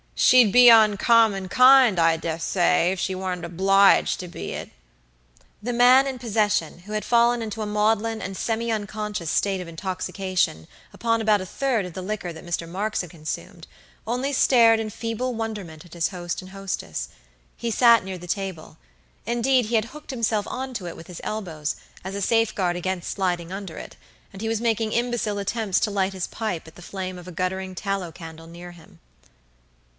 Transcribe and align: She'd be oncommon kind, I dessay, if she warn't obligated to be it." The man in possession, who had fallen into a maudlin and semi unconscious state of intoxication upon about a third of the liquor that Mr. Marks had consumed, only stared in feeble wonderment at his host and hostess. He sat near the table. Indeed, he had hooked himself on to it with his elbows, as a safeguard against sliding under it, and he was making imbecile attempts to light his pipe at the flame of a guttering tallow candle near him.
She'd 0.15 0.51
be 0.51 0.69
oncommon 0.71 1.47
kind, 1.49 1.99
I 1.99 2.17
dessay, 2.17 2.91
if 2.91 2.99
she 2.99 3.13
warn't 3.15 3.43
obligated 3.45 4.07
to 4.19 4.27
be 4.27 4.51
it." 4.53 4.71
The 5.61 5.73
man 5.73 6.05
in 6.07 6.17
possession, 6.19 6.79
who 6.79 6.93
had 6.93 7.03
fallen 7.05 7.41
into 7.41 7.61
a 7.61 7.65
maudlin 7.67 8.21
and 8.21 8.37
semi 8.37 8.71
unconscious 8.71 9.29
state 9.29 9.61
of 9.61 9.67
intoxication 9.67 10.67
upon 10.93 11.21
about 11.21 11.41
a 11.41 11.45
third 11.45 11.85
of 11.85 11.93
the 11.93 12.01
liquor 12.01 12.33
that 12.33 12.45
Mr. 12.45 12.67
Marks 12.67 13.01
had 13.01 13.09
consumed, 13.11 13.67
only 14.07 14.31
stared 14.33 14.79
in 14.79 14.89
feeble 14.89 15.33
wonderment 15.35 15.85
at 15.85 15.93
his 15.93 16.07
host 16.07 16.41
and 16.41 16.49
hostess. 16.51 17.09
He 17.57 17.69
sat 17.71 18.03
near 18.03 18.17
the 18.17 18.27
table. 18.27 18.77
Indeed, 19.25 19.65
he 19.65 19.75
had 19.75 19.85
hooked 19.85 20.11
himself 20.11 20.47
on 20.47 20.73
to 20.75 20.87
it 20.87 20.95
with 20.97 21.07
his 21.07 21.21
elbows, 21.23 21.75
as 22.03 22.15
a 22.15 22.21
safeguard 22.21 22.75
against 22.75 23.11
sliding 23.11 23.51
under 23.51 23.77
it, 23.77 23.97
and 24.33 24.41
he 24.41 24.47
was 24.49 24.61
making 24.61 24.93
imbecile 24.93 25.37
attempts 25.37 25.79
to 25.81 25.91
light 25.91 26.13
his 26.13 26.27
pipe 26.27 26.67
at 26.67 26.75
the 26.75 26.81
flame 26.81 27.19
of 27.19 27.27
a 27.27 27.31
guttering 27.31 27.75
tallow 27.75 28.11
candle 28.11 28.47
near 28.47 28.71
him. 28.71 28.99